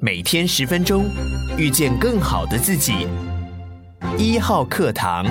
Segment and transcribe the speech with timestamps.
[0.00, 1.06] 每天十分钟，
[1.56, 3.08] 遇见更好的自己。
[4.16, 5.26] 一号课堂。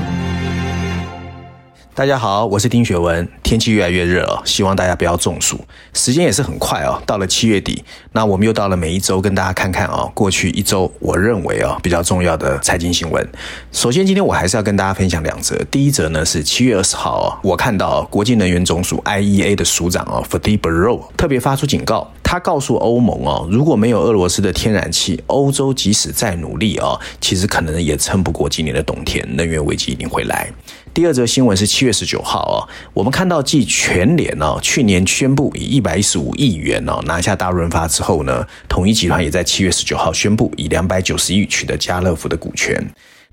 [1.98, 3.28] 大家好，我是丁学文。
[3.42, 5.60] 天气越来越热了，希望大家不要中暑。
[5.94, 13.28] 时间也是很快哦，到了七月底，那我们又到了每一周跟大家看看哦，过去一周我认为哦比较重要的财经新闻。
[13.72, 15.58] 首先，今天我还是要跟大家分享两则。
[15.72, 30.48] 第一则呢是七月二十号哦，我看到国际能源总署 IEA 的署长哦 Fatih Birol 特别发出警告，他告诉欧盟哦，如果没有俄罗斯的天然气，欧洲即使再努力哦，其实可能也撑不过今年的冬天，能源危机一定会来。
[30.94, 32.58] 第二则新闻是七月十九号哦，
[32.94, 42.84] 我们看到继全联哦去年宣布以一百一十五亿元哦拿下大润发之后呢，统一集团也在七月十九号宣布以两百九十亿取得家乐福的股权。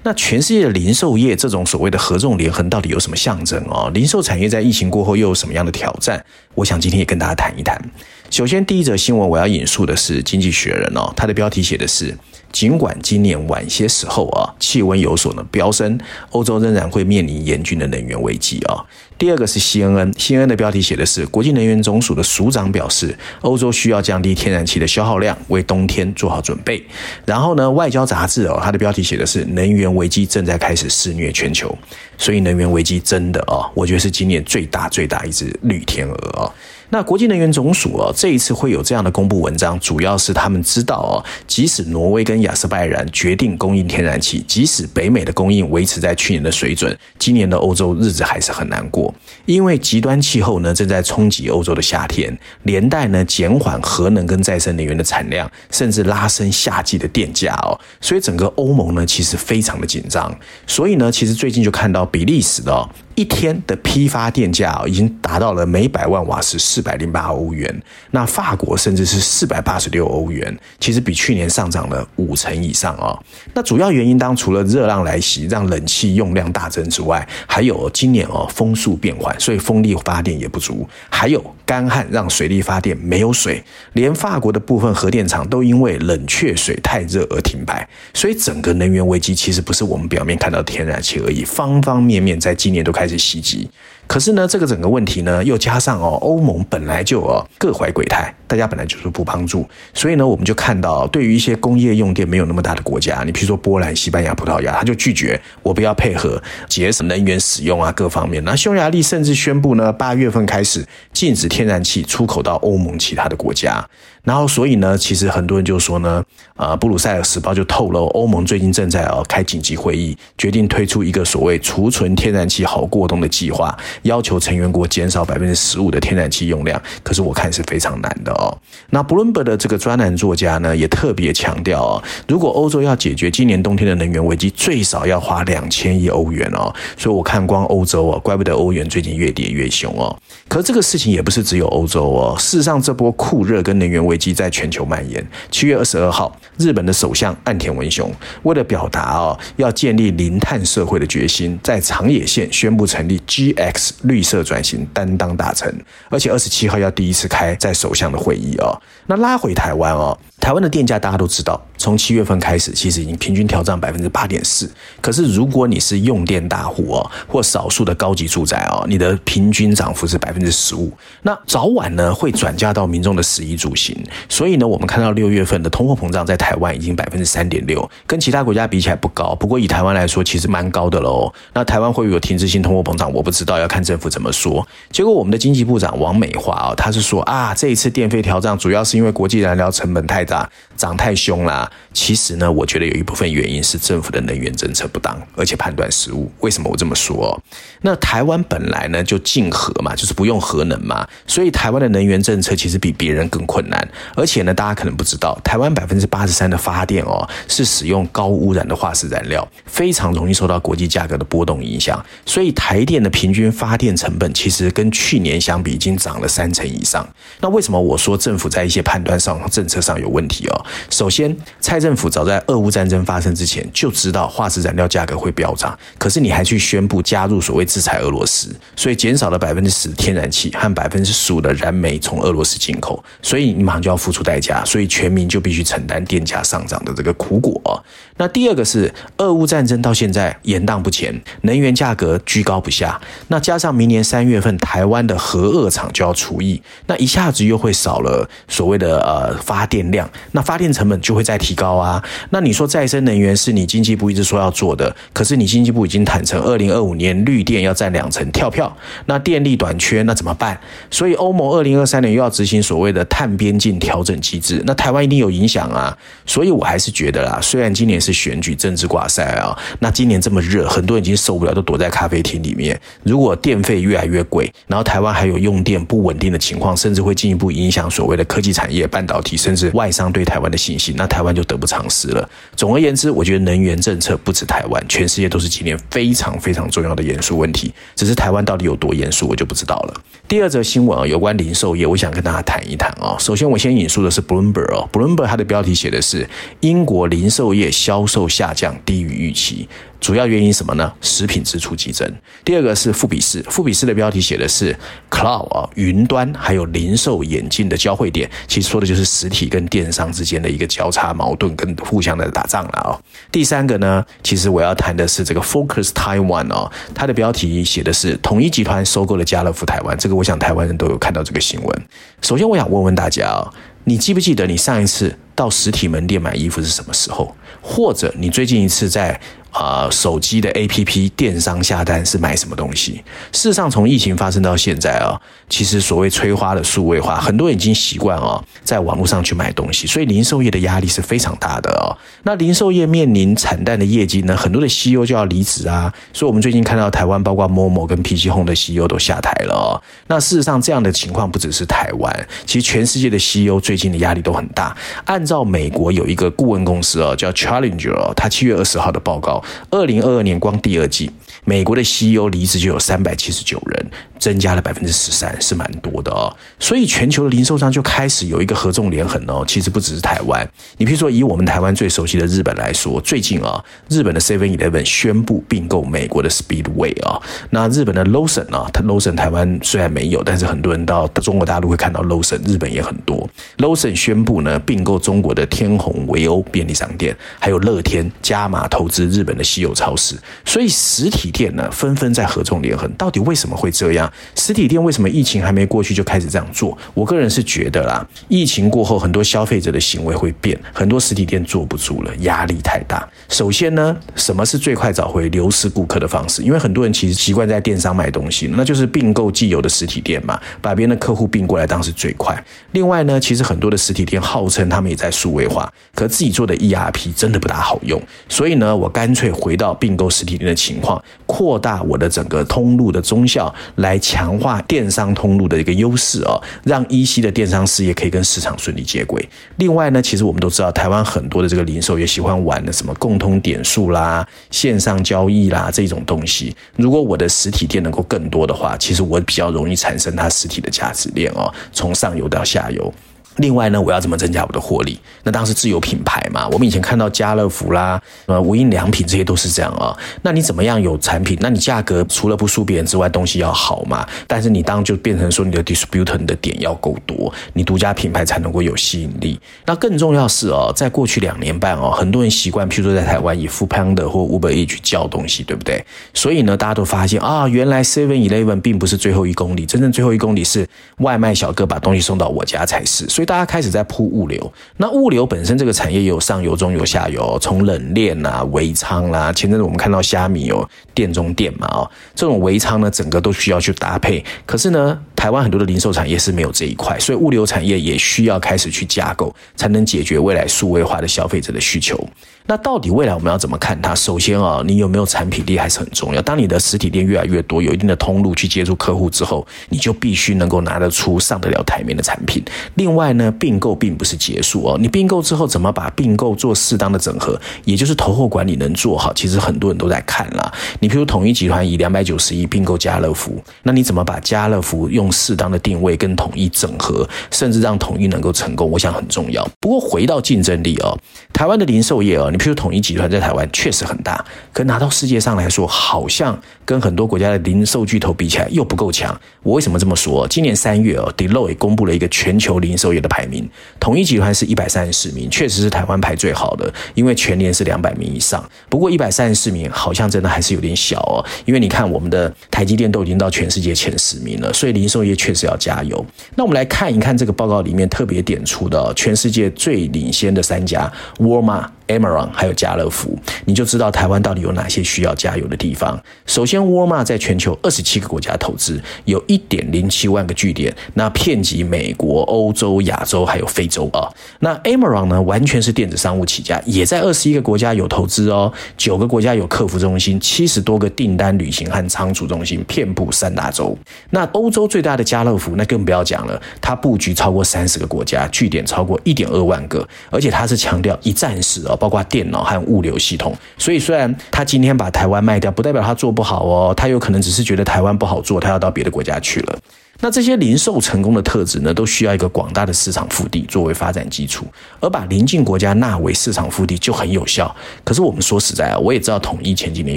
[0.02, 3.90] 那全世界的零售业这种所谓的合纵连横到底有什么象征哦？
[3.94, 6.22] 零售产业在疫情过后又有什么样的挑战？
[6.54, 7.80] 我想今天也跟大家谈一谈。
[8.28, 12.14] 首先，第一则新闻我要引述的是《经济学人》哦，它的标题写的是：
[12.54, 15.98] 尽管今年晚些时候啊，气温有所呢飙升，
[16.30, 18.78] 欧洲仍然会面临严峻的能源危机啊。
[19.18, 26.80] 第二个是 CNN，CNN 的标题写的是：国际能源总署的署长表示，欧洲需要降低天然气的消耗量，为冬天做好准备。
[27.24, 31.76] 然后呢，外交杂志哦，它的标题写的是：能源危机正在开始肆虐全球。
[32.16, 36.46] 所以，能源危机真的啊，我觉得是今年最大最大一只绿天鹅啊。
[36.94, 49.12] 那国际能源总署啊，这一次会有这样的公布文章，主要是他们知道哦，即使挪威跟亚斯拜然决定供应天然气，即使北美的供应维持在去年的水准，今年的欧洲日子还是很难过，
[49.44, 60.32] 因为极端气候呢正在冲击欧洲的夏天，连带呢减缓核能跟再生能源的产量，甚至拉升夏季的电价哦，所以整个欧盟呢其实非常的紧张，
[60.64, 62.88] 所以呢其实最近就看到比利时的。
[63.16, 73.16] 一天的批发电价已经达到了每百万瓦时四百零八欧元，那法国甚至是四百八十六欧元，其实比去年上涨了五成以上啊。
[73.54, 93.03] 那主要原因当除了热浪来袭让冷气用量大增之外，还有今年哦风速变缓，所以风力发电也不足，还有干旱让水力发电没有水，连法国的部分核电厂都因为冷却水太热而停摆，所以整个能源危机其实不是我们表面看到的天然气而已，方方面面在今年都开。
[93.04, 93.68] 开始袭击，
[94.06, 108.42] 可是呢，这个整个问题呢，又加上哦，欧盟本来就哦各怀鬼胎，大家本来就是不帮助，所以呢，我们就看到，对于一些工业用电没有那么大的国家，你比如说波兰、西班牙、葡萄牙，他就拒绝我不要配合节省能源使用啊，各方面。
[108.44, 113.84] 那匈牙利甚至宣布呢，八月份开始禁止天然气出口到欧盟其他的国家。
[114.22, 116.24] 然后，所以呢，其实很多人就说呢，
[116.56, 126.80] 呃，布鲁塞尔时报就透露，欧盟最近正在哦开紧急会议，决定推出一个所谓储存天然气好过冬的计划，要求成员国减少百分之十五的天然气用量。
[127.02, 128.56] 可是我看是非常难的哦。
[128.90, 136.72] 那 Bloomberg 的这个专栏作家呢，也特别强调哦，如果欧洲要解决今年冬天的能源危机，最少要花两千亿欧元哦。
[136.96, 140.16] 所以我看光欧洲哦，怪不得欧元最近越跌越凶哦。
[140.48, 145.24] 可这个事情也不是只有欧洲哦，事实上这波酷热跟能源危机在全球蔓延。
[145.50, 148.12] 七月二十二号，日本的首相岸田文雄
[148.42, 155.74] 为了表达哦要建立零碳社会的决心，在长野县宣布成立 GX 绿色转型担当大臣，
[156.10, 158.80] 而且二十七号要第一次开在首相的会议哦。
[159.06, 160.16] 那拉回台湾哦。
[160.40, 164.70] 台湾的电价大家都知道，从七月份开始，其实已经平均调涨百分之八点四。
[165.00, 170.92] 可是如果你是用电大户哦，或少数的高级住宅哦，你的平均涨幅是百分之十五。
[171.22, 173.96] 那早晚呢会转嫁到民众的食衣住行。
[174.28, 181.32] 所以呢，我们看到六月份的通货膨胀在台湾已经百分之三点六，跟其他国家比起来不高，不过以台湾来说，其实蛮高的喽。
[181.54, 183.10] 那台湾会不会有停滞性通货膨胀？
[183.14, 184.64] 我不知道，要看政府怎么说。
[184.92, 190.48] 结果我们的经济部长王美华啊，他是说啊，这一次电费调涨主要是因为国际燃料成本太大。
[190.76, 191.70] 涨太凶啦！
[191.92, 196.30] 其实呢，我觉得有一部分原因是政府的能源政策不当，而且判断失误。
[196.40, 197.40] 为什么我这么说？
[197.82, 203.88] 那台湾本来呢就禁核嘛，就是不用核能嘛，所以台湾的能源政策其实比别人更困难。
[204.16, 212.04] 而且呢，大家可能不知道，台湾百分之八十三的发电哦是使用高污染的化石燃料，非常容易受到国际价格的波动影响。
[212.26, 217.06] 所以台电的平均发电成本其实跟去年相比已经涨了三成以上。
[217.40, 220.63] 那为什么我说政府在一些判断上、政策上有问题哦？
[220.90, 237.84] 首先，蔡政府早在俄乌战争发生之前就知道化石燃料价格会飙涨，可是你还去宣布加入所谓制裁俄罗斯，所以减少了百分之十天然气和百分之十五的燃煤从俄罗斯进口，所以你马上就要付出代价，所以全民就必须承担电价上涨的这个苦果。
[238.16, 252.00] 那第二个是俄乌战争到现在延宕不前，能源价格居高不下，那加上明年三月份台湾的核二厂就要除役，那一下子又会少了所谓的呃发电量，那发发电成本就会再提高啊。
[252.30, 258.72] 那你说再生能源是你经济部一直说要做的，可是你经济部已经坦承，二零二五年绿电要占两成跳票，
[259.06, 260.56] 那电力短缺那怎么办？
[260.92, 265.98] 所以欧盟二零二三年又要执行所谓的碳边境调整机制，那台湾一定有影响啊。
[266.24, 272.80] 所以我还是觉得啦，虽然今年是选举政治挂赛啊，那今年这么热，很多人已经受不了，都躲在咖啡厅里面。
[273.02, 282.28] 如果电费越来越贵，然后台湾还有用电不稳定的情况，甚至会进一步影响所谓的科技产业、半导体，甚至外商对台湾的信心，那台湾就得不偿失了。
[282.56, 287.72] 总而言之，我觉得能源政策不止台湾，全世界都是今年非常非常重要的严肃问题。
[287.94, 289.94] 只是台湾到底有多严肃，我就不知道了。
[290.26, 293.16] 第二则新闻啊，有关零售业，我想跟大家谈一谈啊。
[293.18, 296.28] 首先，我先引述的是 Bloomberg 哦，Bloomberg 它的标题写的是
[296.60, 299.68] 英国零售业销售下降低于预期。
[300.04, 300.92] 主要原因什么呢？
[301.00, 302.06] 食品支出激增。
[302.44, 304.76] 第二个是富比士，富比士的标题写的是
[305.10, 313.00] Cloud 啊，云端还有零售演进的交汇点，其实说的就是实体跟电商之间的一个交叉矛盾跟互相的打仗了啊。
[313.32, 321.82] 第三个呢，其实我要谈的是这个 Focus Taiwan 哦，它的标题写的是统一集团收购了家乐福台湾，这个我想台湾人都有看到这个新闻。
[322.20, 323.50] 首先，我想问问大家啊，
[323.84, 327.34] 你记不记得你上一次到实体门店买衣服是什么时候？
[327.60, 329.18] 或者你最近一次在
[329.50, 333.04] 啊，手机的 APP 电商下单是买什么东西？
[333.30, 341.94] 事实上，从疫情发生到现在啊，其实所谓催花的数位化，很多人已经习惯啊，在网络上去买东西，所以零售业的压力是非常大的哦。
[342.24, 345.92] 那零售业面临惨淡的业绩呢，很多的 CEO 就要离职啊。
[346.12, 349.80] 所以，我们最近看到台湾，包括 Momo 跟 PC Home 的 CEO 都下台了哦。
[350.08, 354.76] 那事实上，这样的情况不只是台湾，其实全世界的 CEO 最近的压力都很大。
[355.04, 359.42] 按照美国有一个顾问公司啊，叫 Challenger，他七月二十号的报告。
[359.70, 361.10] 二零二二年光第二季，
[361.44, 363.86] 美国的 CEO 离职就有三百七十九人，
[364.18, 366.34] 增加了百分之十三，是蛮多的哦。
[366.58, 369.44] 所以全球的零售商就开始有一个合纵连横哦。
[369.46, 370.48] 其实不只是台湾，
[370.78, 377.20] 你比如说以我们台湾最熟悉的日本来说，最近啊，日本的 Seven Eleven 宣布并购美国的 Speedway 啊。
[377.50, 383.28] 那日本的 Lawson 啊，它 Lawson 台湾虽然没有，但是很多人到中国大陆会看到 Lawson，日本也很多。
[383.58, 392.90] Lawson 宣布呢并购中国的天虹维欧便利商店，还有乐天加码投资日本的稀有超市，所以实体店呢纷纷在合纵连横。
[392.92, 394.10] 到底为什么会这样？
[394.36, 396.78] 实体店为什么疫情还没过去就开始这样做？
[396.94, 403.06] 我个人是觉得啦，疫情过后很多消费者的行为会变，很多实体店坐不住了，压力太大。
[403.28, 406.42] 首先呢，什么是最快找回流失顾客的方式？
[406.42, 412.42] 因为很多人其实习惯在电商买东西，那就是并购既有的实体店嘛，把别人的客户并过来当是最快。
[412.70, 429.26] 另外呢，其实很多的实体店号称他们也在数位化，可自己做的 ERP 真的不大好用，所以呢，我干脆回到并购实体店的情况，扩大我的整个通路的中效，来强化电商通路的一个优势哦，让 EC 的电商事业可以跟市场顺利接轨。
[429.56, 436.54] 另外呢，其实我们都知道，台湾很多的这个零售也喜欢玩的什么共通点数啦、线上交易啦这种东西。
[436.76, 442.92] 如果我的实体店能够更多的话，其实我比较容易产生它实体的价值链哦，从上游到下游。
[443.36, 444.98] 另外呢，我要怎么增加我的获利？
[445.22, 449.98] 那当时自有品牌嘛，我们以前看到家乐福啦、呃无印良品这些都是这样啊、哦。
[450.22, 451.36] 那你怎么样有产品？
[451.40, 454.06] 那你价格除了不输别人之外，东西要好嘛。
[454.26, 459.40] 但是你当就变成说你的 distributor 的点要够多，你独家品牌才能够有吸引力。
[459.64, 465.84] 那更重要是哦，在过去两年半哦，很多人习惯，譬如说在台湾以 f o o p a n d 或 Uber Eats 去叫东西，对不对？
[466.12, 470.68] 所以呢，大家都发现啊，原来 Seven Eleven 并不是最后一公里，真正最后一公里是
[470.98, 473.08] 外卖小哥把东西送到我家才是。
[473.08, 484.24] 所以大家开始在铺物流，那物流本身这个产业也有上游、中游、下游，从冷链啊、微仓啦，前阵子我们看到虾米有店中店嘛，哦，这种微仓呢，整个都需要去搭配。
[484.46, 491.98] 可是呢，台湾很多的零售产业是没有这一块，所以物流产业也需要开始去架构，才能解决未来数位化的消费者的需求。
[492.46, 493.94] 那到底未来我们要怎么看它？
[493.94, 496.20] 首先啊，你有没有产品力还是很重要。
[496.20, 502.44] 当你的实体店越来越多，有一定的通路去接触客户之后，你就必须能够拿得出上得了台面的产品。
[502.74, 510.52] 另外呢，并购并不是结束哦，你并购之后怎么把并购做适当的整合，也就是投后管理能做好，其实很多人都在看啦。
[510.80, 519.48] 你譬如统一集团以两百九十亿并购家乐福，那你怎么把家乐福用适当的定位跟统一整合，甚至让统一能够成功，我想很重要。
[519.60, 520.98] 不过回到竞争力哦，
[521.32, 529.18] 台湾的零售业哦，你譬如统一集团在台湾确实很大，可拿到世界上来说，好像跟很多国家的零售巨头比起来又不够强。
[529.42, 530.26] 我为什么这么说？
[530.26, 538.44] 今年三月哦，Deloitte 公布了一个全球零售业的排名，统一集团是一百三十四名，确实是台湾排最好的，因为全年是两百名以上。
[538.68, 546.04] 不过一百三十四名好像真的还是有点小哦，因为你看我们的台积电都已经到全世界前十名了，所以零售业确实要加油。
[546.34, 550.90] 那我们来看一看这个报告里面特别点出的全世界最领先的三家。
[551.18, 556.00] 沃尔玛、Amazon 还有家乐福，你就知道台湾到底有哪些需要加油的地方。
[556.26, 564.08] 首先，沃尔玛在全球二十七个国家投资，有一点零七万个据点，那遍及美国、欧洲、亚洲还有非洲啊。
[564.40, 573.76] 那 Amazon 呢，完全是电子商务起家，也在二十一个国家有投资哦，九个国家有客服中心，七十多个订单旅行和仓储中心，遍布三大洲。
[574.10, 583.36] 那欧洲最大的家乐福，那更不要讲了，它布局超过三十个国家，据点超过一点二万个，而且它是强调一站式哦，包括电脑和物流系统。
[583.58, 589.58] 所以虽然他今天把台湾卖掉，不代表他做不好哦，他有可能只是觉得台湾不好做，他要到别的国家去了。
[590.00, 594.44] 那这些零售成功的特质呢，都需要一个广大的市场腹地作为发展基础，
[594.80, 597.54] 而把邻近国家纳为市场腹地就很有效。
[597.82, 599.96] 可是我们说实在啊，我也知道统一前几年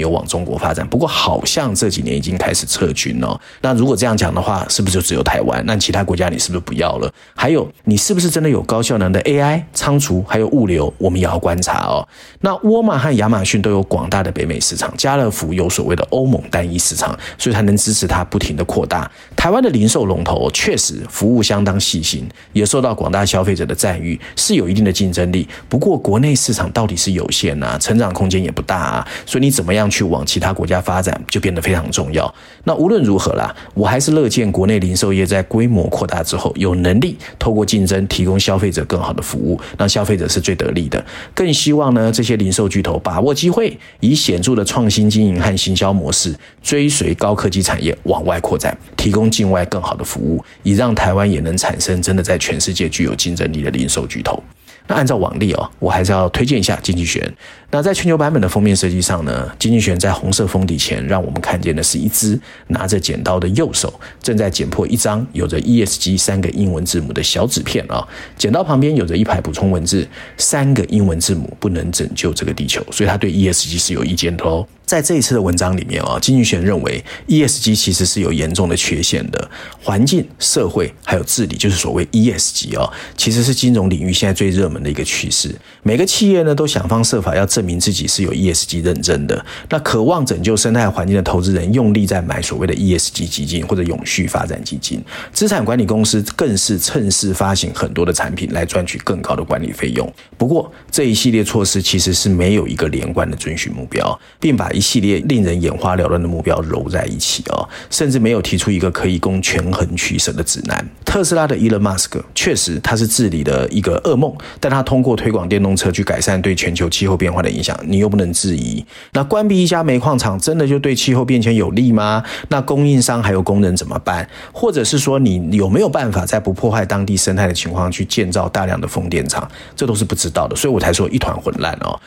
[0.00, 3.38] 有往中国发展，不过好像这几年已经开始撤军了。
[3.60, 5.62] 那如果这样讲的话，是不是就只有台湾？
[5.66, 7.12] 那其他国家你是不是不要了？
[7.34, 10.92] 还有，你是不是真的有高效能的 AI 仓储，还有物流？
[10.98, 12.06] 我们也要观察哦。
[12.40, 19.10] 那沃尔玛和亚马逊都有广大的北美市场，家乐福有所谓的欧盟单一市场，所以才能支持它不停的扩大。
[19.36, 20.08] 台湾的零售。
[20.08, 25.46] 龙头确实服务相当细心，也受到广大消费者的赞誉，是有一定的竞争力。
[25.68, 32.34] 不过国内市场到底是有限啊，成长空间也不大啊，所以你怎么样去往其他国家发展就变得非常重要。
[32.64, 41.04] 那无论如何啦，我还是乐见国内零售业在规模扩大之后，有能力透过竞争提供消费者更好的服务，让消费者是最得利的。
[41.34, 49.88] 更希望呢，这些零售巨头把握机会，以显著的创新经营和行销模式，追随高科技产业往外扩展，提供境外更更。
[49.88, 54.42] 好的服务，以让台湾也能产生真的在全世界具有竞争力的零售巨头。
[54.88, 57.32] 那按照往例哦，我还是要推荐一下经济学。
[57.70, 63.92] 那在全球版本的封面设计上呢，经济学在红色封底前，让我们看见的是一只拿着剪刀的右手，
[64.22, 68.02] 正在剪破一张有着 ESG 三个英文字母的小纸片啊。
[68.38, 74.66] 剪刀旁边有着一排补充文字，三个英文字母不能拯救这个地球，所以他对 ESG 是有意见的哦。
[74.86, 79.50] 在这一次的文章里面啊，经济学认为 ESG 其实是有严重的缺陷的，
[79.82, 85.54] 环境、社会还有治理，就是所谓 ESG 啊，其实是金融领域现在最热门的一个趋势。
[85.82, 89.44] 每个企业呢都想方设法要证明自己是有 ESG 认证的。
[89.68, 100.12] 那渴望拯救生态环境的投资人用力在买所谓的 ESG 基金或者永续发展基金，资产管理公司更是趁势发行很多的产品来赚取更高的管理费用。
[100.36, 110.84] 不过这一系列措施其实是没有一个连贯的遵循目标，并把一系列令人眼花缭乱的目标揉在一起哦，甚至没有提出一个可以供权衡取舍的指南。
[111.04, 118.84] 特斯拉的伊隆马斯克确实他是治理的一个噩梦，但他通过推广电动车去改善对全球气候变化的影响，你又不能质疑。
[119.12, 122.22] 那关闭一家煤矿厂真的就对气候变迁有利吗？
[122.48, 124.28] 那供应商还有工人怎么办？
[124.52, 129.48] 或者是说你有没有办法在不破坏当地生态的情况去建造大量的风电场？
[129.76, 131.98] 这都是不知道的，所以我才说一团混乱哦。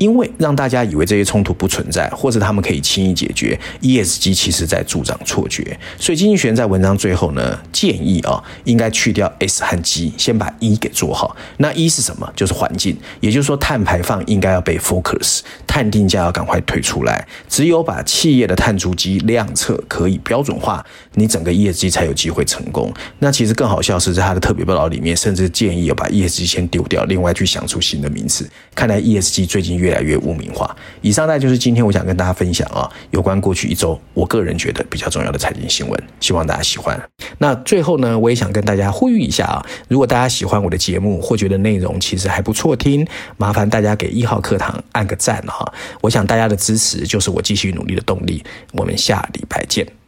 [0.00, 5.78] 因为让大家以为这些冲突不存在，或者他们可以轻易解决，ESG 其实在助长错觉。
[5.98, 11.36] 所以经济学在文章最后呢，建议啊、应该去掉 S 和 G，先把 E 给做好。
[11.58, 12.26] 那 E 是什么？
[12.34, 17.28] 就是环境，也就是说碳排放应该要被 focus，碳定价要赶快推出来。
[17.46, 22.90] 只有把企业的碳足迹量测可以标准化，你整个 ESG 才有机会成功。
[23.18, 28.48] 那其实更好笑是在他的特别报道里面，甚至建议要把 ESG 先丢掉，另外去想出新的名词。
[28.74, 30.74] 看来 ESG 最近越越来越污名化。
[31.00, 37.00] 以上呢，就是今天我想跟大家分享啊，有关过去一周我个人觉得比较重要的财经新闻，希望大家喜欢。
[37.38, 43.06] 那最后呢，我也想跟大家呼吁一下啊，如果大家喜欢我的节目或觉得内容其实还不错听，
[43.36, 45.70] 麻烦大家给一号课堂按个赞哈。
[46.00, 48.42] 我想大家的支持就是我继续努力的动力。
[48.72, 49.99] 我们下礼拜见。